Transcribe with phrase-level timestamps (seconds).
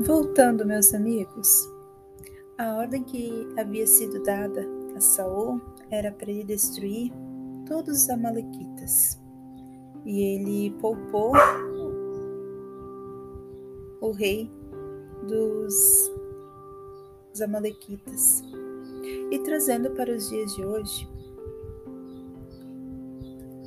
[0.00, 1.48] Voltando, meus amigos,
[2.58, 5.60] a ordem que havia sido dada a Saul
[5.90, 7.10] era para ele destruir
[7.66, 9.18] todos os amalequitas.
[10.04, 11.32] E ele poupou
[14.00, 14.50] o rei
[15.26, 16.12] dos,
[17.30, 18.42] dos amalequitas.
[19.30, 21.08] E trazendo para os dias de hoje,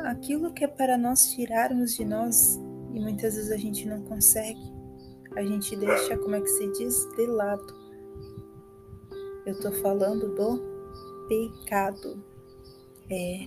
[0.00, 2.60] aquilo que é para nós tirarmos de nós
[2.92, 4.75] e muitas vezes a gente não consegue,
[5.36, 7.66] a gente deixa, como é que se diz, de lado.
[9.44, 10.60] Eu estou falando do
[11.28, 12.24] pecado.
[13.10, 13.46] É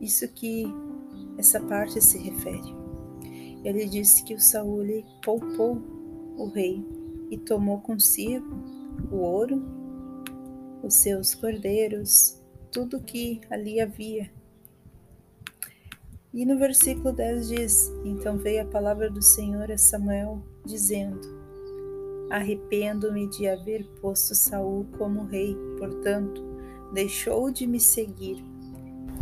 [0.00, 0.64] isso que
[1.36, 2.74] essa parte se refere.
[3.64, 4.86] Ele disse que o Saul
[5.24, 5.82] poupou
[6.36, 6.84] o rei
[7.30, 8.46] e tomou consigo
[9.10, 9.62] o ouro,
[10.82, 14.30] os seus cordeiros, tudo que ali havia.
[16.34, 21.20] E no versículo 10 diz: Então veio a palavra do Senhor a Samuel, dizendo:
[22.28, 26.42] Arrependo-me de haver posto Saul como rei, portanto,
[26.92, 28.44] deixou de me seguir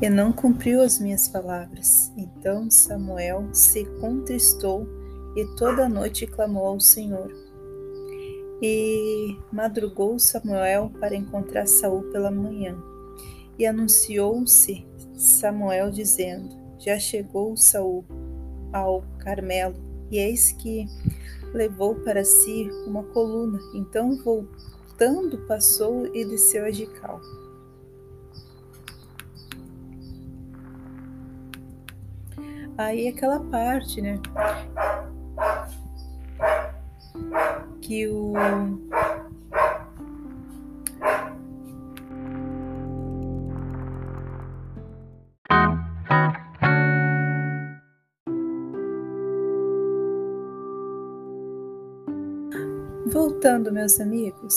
[0.01, 2.11] e não cumpriu as minhas palavras.
[2.17, 4.89] Então Samuel se contristou
[5.37, 7.31] e toda a noite clamou ao Senhor.
[8.63, 12.75] E madrugou Samuel para encontrar Saul pela manhã.
[13.59, 18.05] E anunciou-se Samuel dizendo: Já chegou Saul
[18.73, 19.77] ao Carmelo,
[20.11, 20.85] e eis que
[21.55, 23.61] levou para si uma coluna.
[23.73, 27.21] Então voltando passou e desceu a Gical.
[32.77, 34.19] Aí aquela parte, né?
[37.81, 38.33] Que o
[53.07, 54.55] Voltando, meus amigos,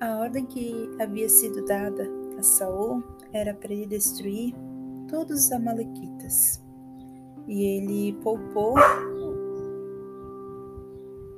[0.00, 2.04] a ordem que havia sido dada
[2.36, 4.54] a Saul era para ele destruir
[5.08, 6.60] todos os amalequitas
[7.46, 8.74] e ele poupou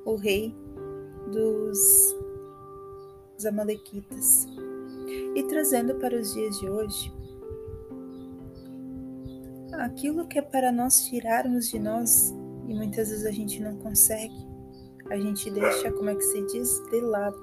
[0.04, 0.54] o rei
[1.30, 2.16] dos,
[3.34, 4.46] dos Amalequitas.
[5.34, 7.12] E trazendo para os dias de hoje,
[9.74, 12.34] aquilo que é para nós tirarmos de nós
[12.66, 14.49] e muitas vezes a gente não consegue,
[15.10, 17.40] a gente deixa, como é que se diz, de lado.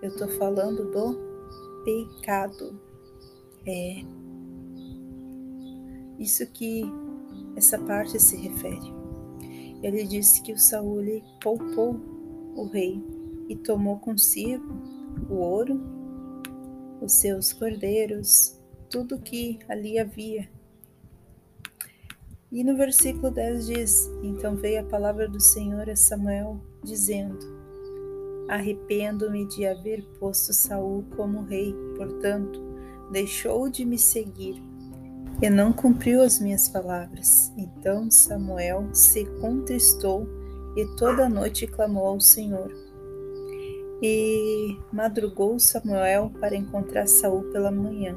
[0.00, 1.18] Eu estou falando do
[1.84, 2.80] pecado.
[3.66, 4.02] É
[6.18, 6.82] isso que
[7.56, 8.92] essa parte se refere.
[9.82, 12.00] Ele disse que o Saul poupou
[12.56, 13.02] o rei
[13.48, 14.64] e tomou consigo
[15.28, 15.80] o ouro,
[17.00, 20.48] os seus cordeiros, tudo que ali havia.
[22.52, 27.38] E no versículo 10 diz: Então veio a palavra do Senhor a Samuel, dizendo:
[28.46, 32.60] Arrependo-me de haver posto Saul como rei, portanto,
[33.10, 34.62] deixou de me seguir
[35.40, 37.50] e não cumpriu as minhas palavras.
[37.56, 40.28] Então Samuel se contristou
[40.76, 42.70] e toda a noite clamou ao Senhor.
[44.02, 48.14] E madrugou Samuel para encontrar Saul pela manhã.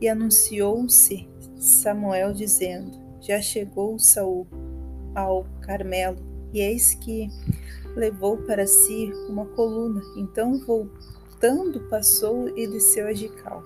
[0.00, 4.46] E anunciou-se Samuel dizendo: Já chegou Saul
[5.14, 6.18] ao Carmelo,
[6.52, 7.30] e eis que
[7.96, 10.02] levou para si uma coluna.
[10.14, 13.62] Então voltando passou e desceu a Gical.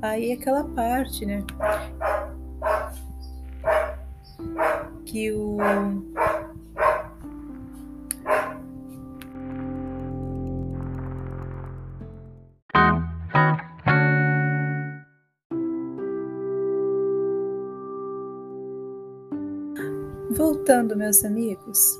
[0.00, 1.44] Aí aquela parte, né?
[5.04, 5.56] Que o
[20.36, 21.98] Voltando, meus amigos,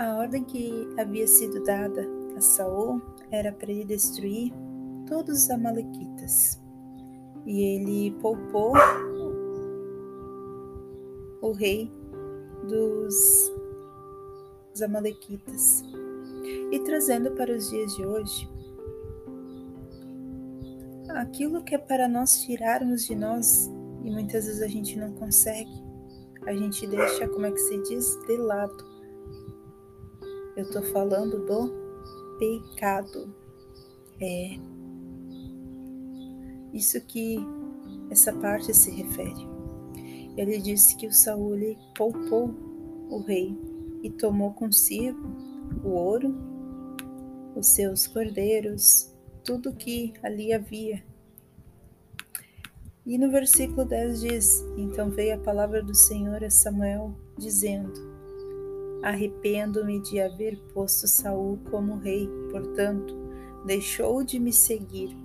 [0.00, 2.04] a ordem que havia sido dada
[2.36, 4.52] a Saul era para ele destruir
[5.06, 6.60] todos os amalequitas
[7.46, 8.72] e ele poupou
[11.40, 11.88] o rei
[12.68, 13.52] dos,
[14.72, 15.84] dos Amalequitas.
[16.72, 18.48] E trazendo para os dias de hoje,
[21.10, 23.70] aquilo que é para nós tirarmos de nós
[24.04, 25.85] e muitas vezes a gente não consegue,
[26.46, 28.76] a gente deixa, como é que se diz, de lado.
[30.56, 31.72] Eu estou falando do
[32.38, 33.34] pecado.
[34.20, 34.58] É
[36.72, 37.38] isso que
[38.10, 39.46] essa parte se refere.
[40.36, 42.54] Ele disse que o Saul poupou
[43.10, 43.56] o rei
[44.02, 45.18] e tomou consigo
[45.82, 46.34] o ouro,
[47.54, 51.02] os seus cordeiros, tudo que ali havia.
[53.06, 57.92] E no versículo 10 diz: Então veio a palavra do Senhor a Samuel, dizendo:
[59.00, 63.14] Arrependo-me de haver posto Saul como rei, portanto,
[63.64, 65.16] deixou de me seguir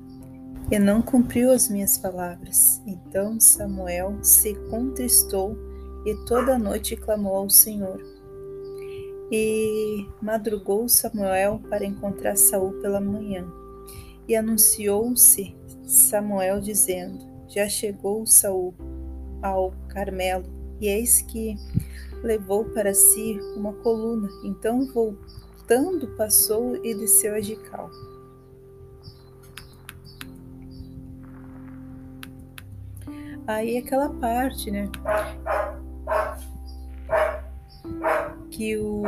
[0.69, 2.81] e não cumpriu as minhas palavras.
[2.85, 5.57] Então Samuel se contristou
[6.05, 7.99] e toda a noite clamou ao Senhor.
[9.31, 13.51] E madrugou Samuel para encontrar Saul pela manhã.
[14.27, 18.73] E anunciou-se Samuel dizendo: Já chegou Saul
[19.41, 20.45] ao Carmelo,
[20.79, 21.57] e eis que
[22.23, 24.29] levou para si uma coluna.
[24.45, 27.89] Então voltando passou e desceu a Gical.
[33.45, 34.89] Aí aquela parte, né?
[38.49, 39.03] Que o